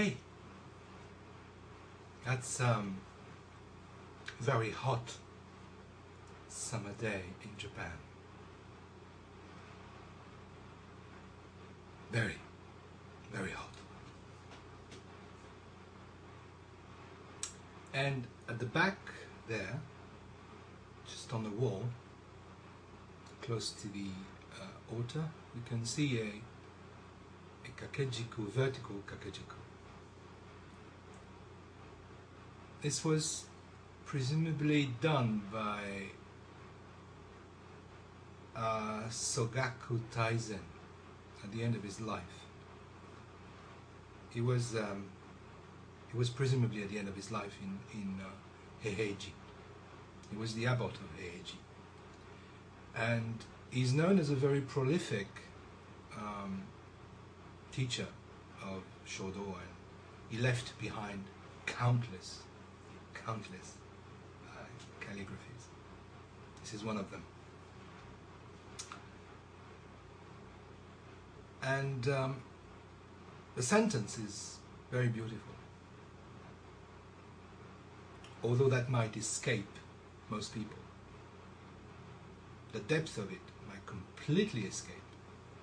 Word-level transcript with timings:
Hey, 0.00 0.16
that's 2.24 2.58
um 2.58 2.96
very 4.40 4.70
hot 4.70 5.12
summer 6.48 6.92
day 6.98 7.24
in 7.44 7.50
Japan. 7.58 7.92
Very, 12.10 12.38
very 13.30 13.50
hot. 13.50 13.74
And 17.92 18.26
at 18.48 18.58
the 18.58 18.70
back 18.80 18.98
there, 19.48 19.80
just 21.06 21.30
on 21.34 21.42
the 21.42 21.50
wall, 21.50 21.84
close 23.42 23.68
to 23.82 23.88
the 23.88 24.08
uh, 24.58 24.94
altar, 24.96 25.26
you 25.54 25.62
can 25.68 25.84
see 25.84 26.20
a, 26.20 26.30
a 27.68 27.70
kakejiku, 27.78 28.48
vertical 28.48 28.96
kakejiku. 29.06 29.69
This 32.82 33.04
was 33.04 33.44
presumably 34.06 34.88
done 35.02 35.42
by 35.52 35.82
uh, 38.56 39.02
Sogaku 39.10 40.00
Taizen 40.14 40.60
at 41.44 41.52
the 41.52 41.62
end 41.62 41.76
of 41.76 41.82
his 41.82 42.00
life. 42.00 42.46
He 44.30 44.40
was 44.40 44.74
um, 44.74 45.04
he 46.10 46.16
was 46.16 46.30
presumably 46.30 46.82
at 46.82 46.88
the 46.88 46.98
end 46.98 47.08
of 47.08 47.16
his 47.16 47.30
life 47.30 47.58
in 47.62 47.78
in 47.92 48.18
uh. 48.20 48.86
He 50.30 50.36
was 50.36 50.54
the 50.54 50.66
abbot 50.66 50.94
of 50.94 51.18
Eiheiji, 51.18 51.58
and 52.96 53.34
he's 53.70 53.92
known 53.92 54.18
as 54.18 54.30
a 54.30 54.34
very 54.34 54.62
prolific 54.62 55.28
um, 56.16 56.62
teacher 57.72 58.06
of 58.62 58.82
Shodo, 59.06 59.44
and 59.44 59.70
he 60.30 60.38
left 60.38 60.78
behind 60.80 61.24
countless, 61.66 62.40
countless 63.26 63.74
uh, 64.48 64.64
calligraphies. 65.00 65.64
This 66.62 66.74
is 66.74 66.84
one 66.84 66.96
of 66.96 67.10
them. 67.10 67.22
And 71.62 72.08
um, 72.08 72.42
the 73.56 73.62
sentence 73.62 74.18
is 74.18 74.56
very 74.90 75.08
beautiful. 75.08 75.54
Although 78.42 78.68
that 78.70 78.88
might 78.88 79.16
escape 79.16 79.68
most 80.30 80.54
people, 80.54 80.78
the 82.72 82.80
depth 82.80 83.18
of 83.18 83.30
it 83.30 83.38
might 83.68 83.84
completely 83.84 84.62
escape 84.62 84.96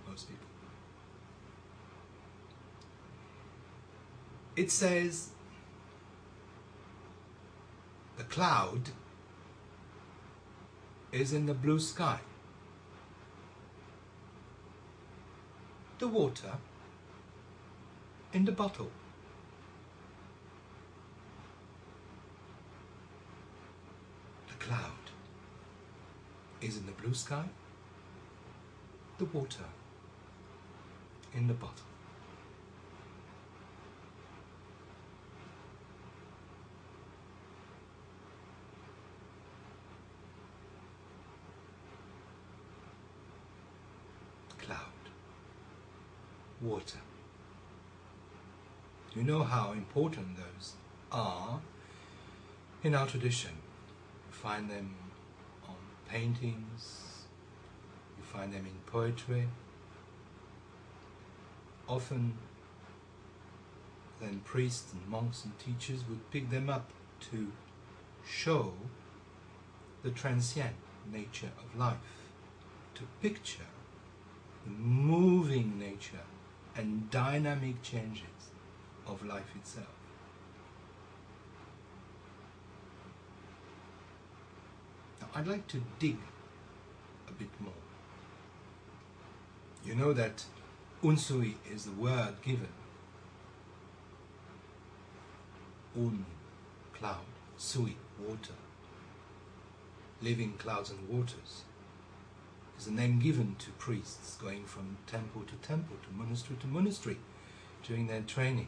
most 0.08 0.28
people. 0.28 0.46
It 4.56 4.72
says, 4.72 5.30
the 8.18 8.24
cloud 8.24 8.90
is 11.12 11.34
in 11.34 11.46
the 11.46 11.54
blue 11.54 11.80
sky. 11.80 12.20
The 16.00 16.08
water 16.08 16.58
in 18.34 18.46
the 18.46 18.52
bottle. 18.52 18.92
The 24.48 24.54
cloud 24.66 24.92
is 26.62 26.78
in 26.78 26.86
the 26.86 26.92
blue 26.92 27.14
sky. 27.14 27.46
The 29.18 29.26
water 29.26 29.66
in 31.34 31.48
the 31.48 31.54
bottle. 31.54 31.86
Cloud. 44.60 44.78
Water. 46.62 47.00
You 49.16 49.24
know 49.24 49.44
how 49.44 49.74
important 49.74 50.38
those 50.38 50.74
are 51.12 51.60
in 52.84 52.96
our 52.96 53.06
tradition. 53.06 53.52
You 54.28 54.34
find 54.34 54.70
them 54.70 54.96
on 55.68 55.76
paintings, 56.10 57.26
you 58.18 58.24
find 58.24 58.52
them 58.52 58.66
in 58.66 58.74
poetry. 58.92 59.48
Often, 61.88 62.34
then 64.20 64.42
priests 64.44 64.94
and 64.94 65.08
monks 65.08 65.46
and 65.46 65.58
teachers 65.60 66.04
would 66.10 66.32
pick 66.32 66.50
them 66.50 66.70
up 66.72 66.90
to 67.32 67.52
show 68.28 68.74
the 70.02 70.10
transient 70.10 70.76
nature 71.12 71.52
of 71.60 71.80
life, 71.80 71.98
to 72.96 73.04
picture 73.22 73.70
the 74.66 74.72
moving 74.72 75.78
nature 75.78 76.26
and 76.78 77.10
dynamic 77.10 77.82
changes 77.82 78.52
of 79.08 79.26
life 79.26 79.56
itself. 79.56 79.88
Now, 85.20 85.28
I'd 85.36 85.48
like 85.48 85.68
to 85.68 85.82
dig 85.98 86.18
a 87.28 87.32
bit 87.32 87.50
more. 87.60 87.74
You 89.84 89.96
know 89.96 90.14
that 90.14 90.46
unsui 91.04 91.56
is 91.74 91.86
the 91.86 91.92
word 91.94 92.36
given. 92.44 92.70
Un, 95.98 96.26
cloud, 96.94 97.26
sui, 97.58 97.98
water. 98.20 98.54
Living 100.22 100.54
clouds 100.58 100.92
and 100.92 101.10
waters 101.10 101.64
is 102.78 102.88
a 102.88 102.92
name 102.92 103.20
given 103.20 103.56
to 103.60 103.72
priests 103.72 104.38
going 104.38 104.64
from 104.66 104.98
temple 105.08 105.44
to 105.44 105.56
temple, 105.68 105.96
to 106.04 106.16
monastery 106.16 106.58
to 106.60 106.68
monastery 106.68 107.18
during 107.84 108.08
their 108.08 108.22
training. 108.22 108.68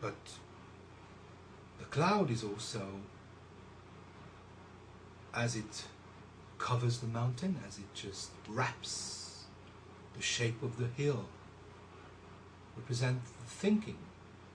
But 0.00 0.16
the 1.78 1.84
cloud 1.84 2.30
is 2.30 2.42
also, 2.42 2.86
as 5.34 5.54
it 5.54 5.84
covers 6.58 6.98
the 6.98 7.06
mountain, 7.06 7.60
as 7.66 7.78
it 7.78 7.92
just 7.94 8.30
wraps 8.48 9.44
the 10.14 10.22
shape 10.22 10.62
of 10.62 10.78
the 10.78 10.86
hill, 10.86 11.26
represent 12.76 13.24
the 13.24 13.46
thinking, 13.46 13.98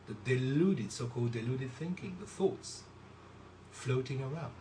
the 0.08 0.16
deluded, 0.26 0.92
so-called 0.92 1.32
deluded 1.32 1.72
thinking, 1.72 2.18
the 2.20 2.26
thoughts 2.26 2.84
floating 3.76 4.22
around. 4.22 4.52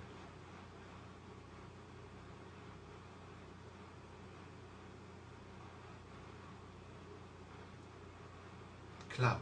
Clouds, 9.08 9.41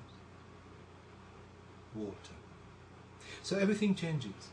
water. 1.95 2.15
So 3.43 3.59
everything 3.59 3.95
changes, 3.95 4.51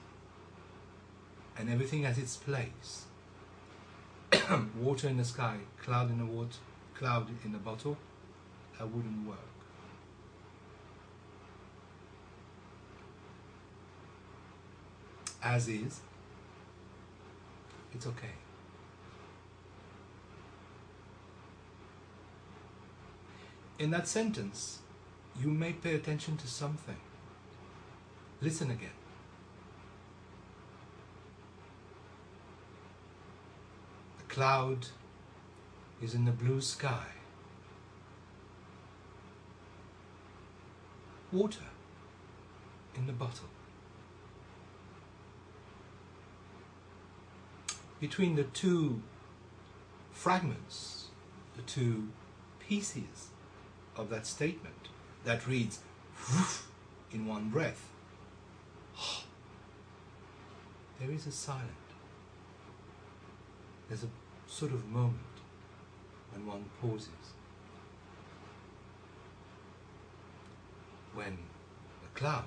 and 1.58 1.70
everything 1.70 2.04
has 2.04 2.18
its 2.18 2.38
place. 2.38 3.06
water 4.80 5.10
in 5.10 5.18
the 5.18 5.26
sky, 5.26 5.58
cloud 5.84 6.10
in 6.10 6.18
the 6.18 6.26
water, 6.26 6.58
cloud 6.96 7.28
in 7.44 7.52
the 7.52 7.58
bottle, 7.60 7.98
that 8.78 8.90
wouldn't 8.90 9.28
work. 9.28 9.59
As 15.42 15.68
is, 15.68 16.02
it's 17.94 18.06
okay. 18.06 18.34
In 23.78 23.92
that 23.92 24.08
sentence, 24.08 24.80
you 25.42 25.50
may 25.50 25.72
pay 25.72 25.96
attention 25.96 26.36
to 26.38 26.48
something. 26.48 26.98
Listen 28.42 28.70
again. 28.72 28.90
The 34.18 34.34
cloud 34.34 34.88
is 36.02 36.14
in 36.14 36.26
the 36.26 36.32
blue 36.32 36.60
sky. 36.60 37.06
Water 41.32 41.60
in 42.96 43.08
the 43.08 43.14
bottle. 43.14 43.48
Between 48.00 48.36
the 48.36 48.44
two 48.44 49.02
fragments, 50.12 51.08
the 51.56 51.62
two 51.64 52.10
pieces 52.60 53.30
of 53.96 54.10
that 54.10 54.26
statement 54.26 54.90
that 55.26 55.46
reads 55.48 55.80
in 57.12 57.26
one 57.26 57.50
breath, 57.50 57.90
there 61.00 61.12
is 61.12 61.28
a 61.28 61.32
silence. 61.32 61.66
There's 63.88 64.04
a 64.04 64.10
sort 64.48 64.72
of 64.72 64.88
moment 64.88 65.18
when 66.32 66.46
one 66.46 66.66
pauses. 66.80 67.10
When 71.16 71.40
a 72.06 72.20
cloud 72.20 72.46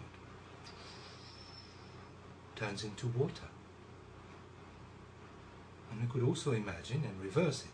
turns 2.55 2.85
into 2.85 3.09
water. 3.09 3.52
We 6.03 6.09
could 6.09 6.27
also 6.27 6.51
imagine 6.51 7.05
and 7.05 7.23
reverse 7.23 7.63
it. 7.65 7.71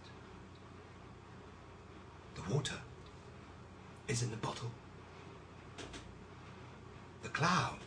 The 2.34 2.54
water 2.54 2.75
is 4.06 4.22
in 4.22 4.30
the 4.30 4.36
bottle. 4.36 4.70
The 7.22 7.30
cloud 7.30 7.78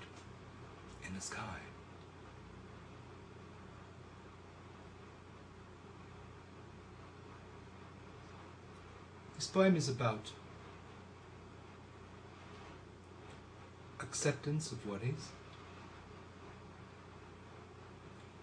in 1.05 1.13
the 1.13 1.21
sky. 1.21 1.59
This 9.35 9.45
poem 9.47 9.75
is 9.75 9.89
about 9.89 10.31
acceptance 13.99 14.71
of 14.71 14.87
what 14.87 15.03
is, 15.03 15.29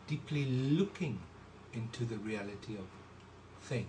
deeply 0.06 0.44
looking 0.44 1.18
into 1.72 2.04
the 2.04 2.16
reality 2.16 2.74
of 2.74 2.86
things. 3.60 3.86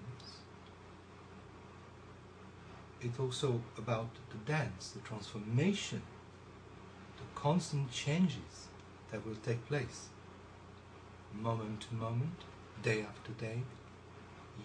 It's 3.01 3.19
also 3.19 3.61
about 3.77 4.09
the 4.29 4.51
dance, 4.51 4.89
the 4.89 4.99
transformation, 4.99 6.01
the 7.17 7.39
constant 7.39 7.91
changes 7.91 8.67
that 9.11 9.25
will 9.25 9.37
take 9.43 9.65
place 9.67 10.09
moment 11.33 11.81
to 11.81 11.95
moment, 11.95 12.43
day 12.81 13.01
after 13.01 13.31
day, 13.33 13.61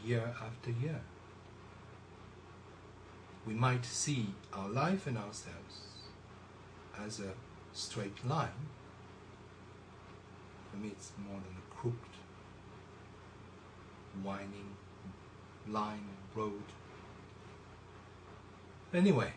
year 0.05 0.35
after 0.43 0.71
year. 0.71 1.01
We 3.47 3.55
might 3.55 3.85
see 3.85 4.29
our 4.53 4.69
life 4.69 5.07
and 5.07 5.19
ourselves 5.19 6.09
as 6.99 7.21
a 7.21 7.33
straight 7.73 8.27
line. 8.27 8.69
For 10.71 10.79
me, 10.79 10.89
it's 10.89 11.13
more 11.19 11.39
than 11.41 11.57
a 11.57 11.75
crooked, 11.75 12.14
winding 14.23 14.77
line, 15.69 16.09
road. 16.35 16.63
Anyway, 18.93 19.33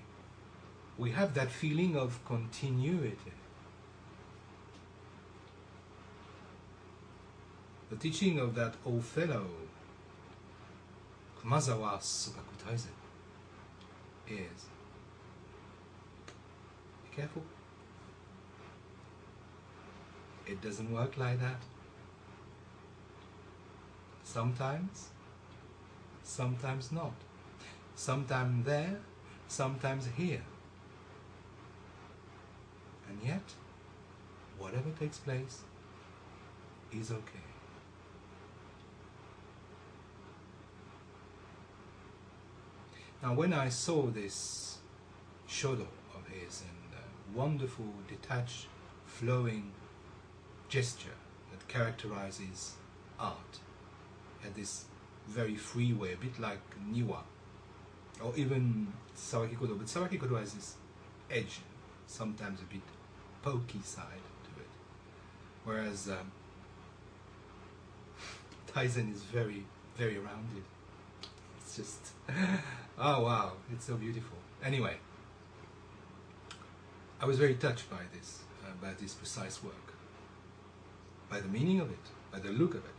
we 0.98 1.12
have 1.12 1.34
that 1.34 1.52
feeling 1.52 1.96
of 1.96 2.24
continuity. 2.26 3.34
The 7.90 7.96
teaching 7.96 8.38
of 8.40 8.54
that 8.56 8.76
old 8.86 9.06
fellow, 9.06 9.48
Kumazawa 11.42 12.00
Sugaku 12.00 12.88
is 14.28 14.66
be 17.04 17.16
careful. 17.16 17.44
It 20.46 20.62
doesn't 20.62 20.92
work 20.92 21.18
like 21.18 21.40
that. 21.40 21.62
Sometimes, 24.38 25.10
sometimes 26.22 26.92
not. 26.92 27.16
Sometimes 27.96 28.68
there, 28.68 29.00
sometimes 29.48 30.08
here. 30.16 30.44
And 33.10 33.18
yet, 33.26 33.42
whatever 34.60 34.92
takes 35.00 35.18
place 35.18 35.64
is 36.94 37.10
okay. 37.10 37.48
Now, 43.24 43.34
when 43.34 43.54
I 43.54 43.70
saw 43.70 44.06
this 44.06 44.78
shodo 45.50 45.88
of 46.14 46.28
his 46.32 46.62
and 46.62 46.94
uh, 46.94 47.02
wonderful, 47.34 47.92
detached, 48.08 48.68
flowing 49.08 49.72
gesture 50.70 51.18
that 51.50 51.68
characterizes 51.68 52.74
art, 53.20 53.62
and 54.44 54.54
this 54.56 54.86
very 55.28 55.56
free 55.56 55.94
way, 55.94 56.14
a 56.14 56.18
bit 56.18 56.40
like 56.40 56.62
Niwa, 56.92 57.20
or 58.22 58.34
even 58.36 58.94
Sawaki 59.16 59.58
Kodo, 59.58 59.78
but 59.78 59.88
Sawaki 59.88 60.20
Kodo 60.20 60.40
has 60.40 60.54
this 60.54 60.76
edge, 61.30 61.60
sometimes 62.08 62.62
a 62.62 62.66
bit 62.66 62.82
pokey 63.42 63.82
side 63.84 64.24
to 64.44 64.62
it, 64.62 64.70
whereas 65.66 66.08
um, 66.08 66.32
Taizen 68.74 69.14
is 69.14 69.22
very, 69.24 69.66
very 69.98 70.18
rounded. 70.18 70.64
It's 71.60 71.76
just, 71.76 72.14
oh 72.98 73.24
wow, 73.24 73.54
it's 73.72 73.86
so 73.86 73.96
beautiful. 73.96 74.38
Anyway, 74.64 74.96
I 77.20 77.26
was 77.26 77.38
very 77.38 77.56
touched 77.56 77.90
by 77.90 78.04
this, 78.14 78.40
uh, 78.64 78.72
by 78.82 78.94
this 79.00 79.14
precise 79.14 79.64
work, 79.64 79.94
by 81.30 81.42
the 81.42 81.48
meaning 81.48 81.82
of 81.82 81.92
it, 81.92 81.98
by 82.32 82.40
the 82.40 82.50
look 82.50 82.74
of 82.74 82.86
it. 82.86 82.97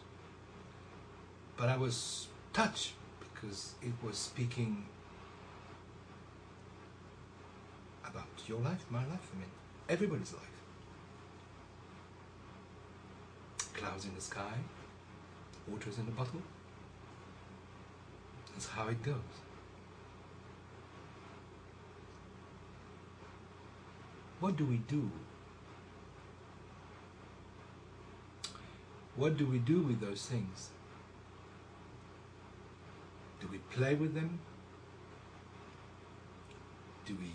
But 1.58 1.68
I 1.68 1.76
was 1.76 2.28
touched 2.52 2.92
because 3.18 3.74
it 3.82 3.92
was 4.00 4.16
speaking 4.16 4.84
about 8.06 8.28
your 8.46 8.60
life, 8.60 8.84
my 8.90 9.04
life, 9.06 9.28
I 9.34 9.40
mean, 9.40 9.50
everybody's 9.88 10.32
life. 10.32 10.42
Clouds 13.74 14.04
in 14.04 14.14
the 14.14 14.20
sky, 14.20 14.54
waters 15.66 15.98
in 15.98 16.06
the 16.06 16.12
bottle. 16.12 16.40
That's 18.52 18.68
how 18.68 18.86
it 18.86 19.02
goes. 19.02 19.16
What 24.38 24.56
do 24.56 24.64
we 24.64 24.76
do? 24.76 25.10
What 29.16 29.36
do 29.36 29.44
we 29.44 29.58
do 29.58 29.80
with 29.80 30.00
those 30.00 30.24
things? 30.24 30.70
We 33.58 33.76
play 33.76 33.94
with 33.94 34.14
them? 34.14 34.38
Do 37.06 37.16
we 37.20 37.32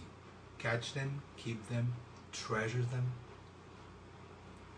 catch 0.57 0.93
them, 0.93 1.21
keep 1.35 1.67
them, 1.67 1.93
treasure 2.31 2.83
them, 2.83 3.11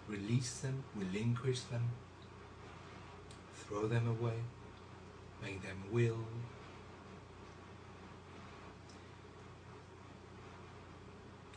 release 0.07 0.59
them, 0.59 0.83
relinquish 0.95 1.61
them, 1.61 1.91
throw 3.53 3.87
them 3.87 4.07
away, 4.07 4.39
make 5.43 5.61
them 5.61 5.83
will? 5.91 6.25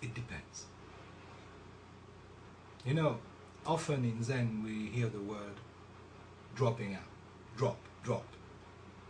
It 0.02 0.14
depends. 0.14 0.66
You 2.84 2.94
know, 2.94 3.18
often 3.66 4.04
in 4.04 4.22
Zen 4.22 4.62
we 4.64 4.90
hear 4.90 5.08
the 5.08 5.20
word 5.20 5.60
dropping 6.54 6.94
out. 6.94 7.02
Drop, 7.56 7.78
drop. 8.02 8.24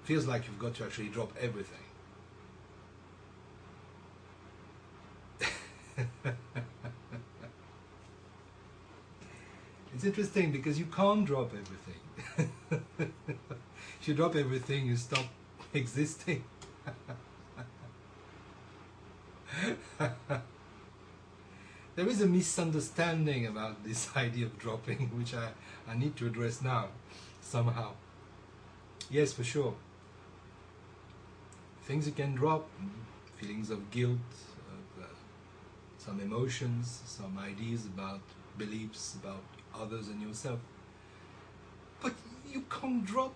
Feels 0.09 0.27
like 0.27 0.47
you've 0.47 0.59
got 0.59 0.75
to 0.77 0.85
actually 0.85 1.09
drop 1.09 1.31
everything. 1.39 1.85
it's 9.95 10.05
interesting 10.05 10.51
because 10.51 10.79
you 10.79 10.87
can't 10.87 11.27
drop 11.27 11.53
everything. 11.53 12.01
if 14.01 14.09
you 14.09 14.15
drop 14.15 14.35
everything, 14.35 14.87
you 14.87 14.97
stop 14.97 15.27
existing. 15.75 16.43
there 21.97 22.09
is 22.09 22.23
a 22.23 22.27
misunderstanding 22.27 23.45
about 23.45 23.85
this 23.85 24.09
idea 24.17 24.47
of 24.47 24.59
dropping, 24.59 25.11
which 25.19 25.35
I, 25.35 25.51
I 25.87 25.95
need 25.99 26.17
to 26.17 26.27
address 26.27 26.63
now, 26.63 26.87
somehow. 27.43 27.91
Yes, 29.11 29.35
for 29.35 29.45
sure. 29.45 29.75
Things 31.89 32.07
you 32.07 32.13
can 32.13 32.35
drop, 32.35 32.69
feelings 33.39 33.71
of 33.71 33.91
guilt, 33.91 34.19
of, 34.69 35.03
uh, 35.03 35.07
some 35.97 36.21
emotions, 36.21 37.01
some 37.07 37.39
ideas 37.39 37.87
about 37.87 38.21
beliefs 38.59 39.17
about 39.23 39.43
others 39.75 40.09
and 40.09 40.21
yourself. 40.21 40.59
But 42.03 42.13
you 42.53 42.67
can't 42.69 43.07
drop 43.07 43.35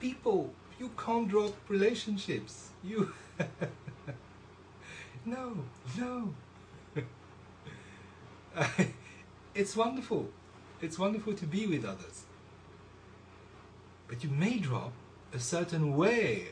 people. 0.00 0.52
You 0.78 0.90
can't 1.02 1.26
drop 1.26 1.54
relationships. 1.70 2.68
You. 2.84 3.10
no, 5.24 5.64
no. 5.96 6.34
it's 9.54 9.74
wonderful. 9.74 10.28
It's 10.82 10.98
wonderful 10.98 11.32
to 11.32 11.46
be 11.46 11.66
with 11.66 11.86
others. 11.86 12.24
But 14.08 14.22
you 14.22 14.28
may 14.28 14.58
drop 14.58 14.92
a 15.32 15.38
certain 15.38 15.96
way 15.96 16.48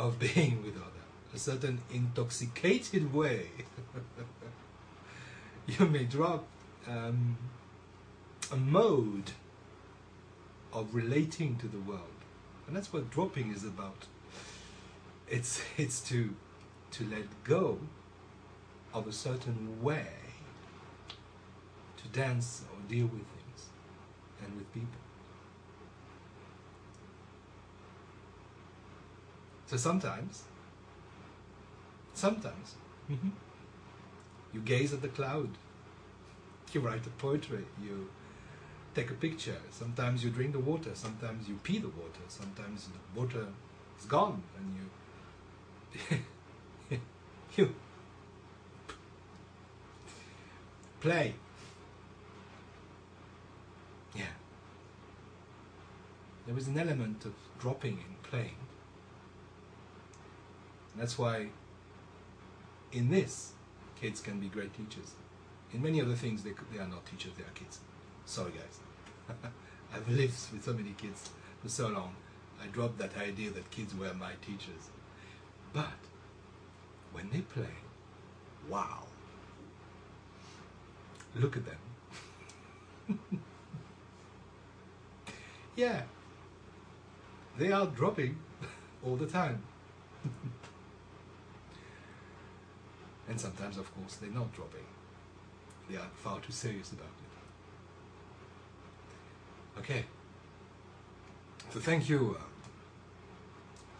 of 0.00 0.18
being 0.18 0.62
with 0.62 0.76
others, 0.76 1.34
a 1.34 1.38
certain 1.38 1.80
intoxicated 1.92 3.12
way. 3.12 3.48
you 5.66 5.86
may 5.86 6.04
drop 6.04 6.46
um, 6.88 7.36
a 8.50 8.56
mode 8.56 9.32
of 10.72 10.94
relating 10.94 11.56
to 11.56 11.68
the 11.68 11.78
world. 11.78 12.00
And 12.66 12.74
that's 12.74 12.92
what 12.92 13.10
dropping 13.10 13.52
is 13.52 13.64
about. 13.64 14.06
it's 15.28 15.62
it's 15.76 16.00
to 16.00 16.34
to 16.90 17.04
let 17.04 17.26
go 17.44 17.78
of 18.92 19.06
a 19.06 19.12
certain 19.12 19.82
way 19.82 20.08
to 21.96 22.08
dance 22.08 22.64
or 22.72 22.78
deal 22.88 23.06
with 23.06 23.26
things 23.36 23.66
and 24.42 24.56
with 24.56 24.72
people. 24.72 25.09
So 29.70 29.76
sometimes, 29.76 30.42
sometimes, 32.12 32.74
mm-hmm. 33.08 33.28
you 34.52 34.60
gaze 34.62 34.92
at 34.92 35.00
the 35.00 35.06
cloud, 35.06 35.50
you 36.72 36.80
write 36.80 37.06
a 37.06 37.10
poetry, 37.10 37.64
you 37.80 38.10
take 38.96 39.12
a 39.12 39.14
picture, 39.14 39.58
sometimes 39.70 40.24
you 40.24 40.30
drink 40.30 40.54
the 40.54 40.58
water, 40.58 40.90
sometimes 40.94 41.48
you 41.48 41.54
pee 41.62 41.78
the 41.78 41.86
water, 41.86 42.24
sometimes 42.26 42.88
the 42.88 43.20
water 43.20 43.46
is 43.96 44.06
gone 44.06 44.42
and 44.58 46.18
you 46.90 46.98
you 47.56 47.72
play. 51.00 51.34
Yeah. 54.16 54.34
There 56.48 56.58
is 56.58 56.66
an 56.66 56.76
element 56.76 57.24
of 57.24 57.34
dropping 57.60 58.00
and 58.04 58.20
playing. 58.24 58.56
That's 60.96 61.18
why 61.18 61.48
in 62.92 63.10
this, 63.10 63.52
kids 64.00 64.20
can 64.20 64.40
be 64.40 64.48
great 64.48 64.74
teachers. 64.74 65.12
In 65.72 65.82
many 65.82 66.00
other 66.00 66.14
things, 66.14 66.42
they, 66.42 66.52
they 66.72 66.80
are 66.80 66.88
not 66.88 67.06
teachers, 67.06 67.32
they 67.36 67.44
are 67.44 67.54
kids. 67.54 67.80
Sorry, 68.24 68.50
guys. 68.50 68.80
I've 69.94 70.08
lived 70.08 70.52
with 70.52 70.64
so 70.64 70.72
many 70.72 70.94
kids 70.98 71.30
for 71.62 71.68
so 71.68 71.88
long. 71.88 72.14
I 72.62 72.66
dropped 72.66 72.98
that 72.98 73.16
idea 73.16 73.50
that 73.50 73.70
kids 73.70 73.94
were 73.94 74.12
my 74.14 74.32
teachers. 74.44 74.90
But 75.72 75.86
when 77.12 77.30
they 77.30 77.40
play, 77.40 77.74
wow. 78.68 79.04
Look 81.36 81.56
at 81.56 81.62
them. 81.64 83.20
yeah. 85.76 86.02
They 87.56 87.70
are 87.70 87.86
dropping 87.86 88.38
all 89.04 89.16
the 89.16 89.26
time. 89.26 89.62
And 93.30 93.40
sometimes, 93.40 93.78
of 93.78 93.94
course, 93.94 94.16
they're 94.16 94.28
not 94.30 94.52
dropping. 94.52 94.84
They 95.88 95.96
are 95.96 96.08
far 96.16 96.40
too 96.40 96.52
serious 96.52 96.90
about 96.90 97.06
it. 97.06 97.30
Okay. 99.78 100.04
So 101.72 101.78
thank 101.78 102.08
you. 102.08 102.36
Uh, 102.38 102.42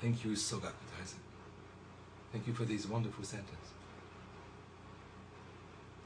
thank 0.01 0.25
you, 0.25 0.33
Sogaku. 0.33 0.75
Thank 2.33 2.47
you 2.47 2.53
for 2.53 2.65
these 2.65 2.87
wonderful 2.87 3.25
sentences. 3.25 3.57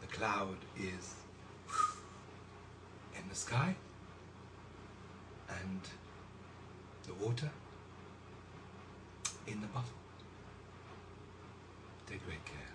The 0.01 0.07
cloud 0.07 0.57
is 0.79 1.15
in 3.17 3.29
the 3.29 3.35
sky 3.35 3.75
and 5.49 5.81
the 7.07 7.15
water 7.15 7.51
in 9.47 9.61
the 9.61 9.67
bottle. 9.69 9.91
Take 12.07 12.25
great 12.27 12.45
care. 12.45 12.75